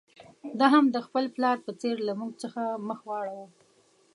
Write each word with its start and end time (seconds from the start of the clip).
ده 0.59 0.65
هم 0.73 0.85
د 0.95 0.97
خپل 1.05 1.25
پلار 1.35 1.57
په 1.65 1.71
څېر 1.81 1.95
له 2.07 2.13
موږ 2.19 2.31
څخه 2.43 2.61
مخ 2.87 2.99
واړاوه. 3.09 3.47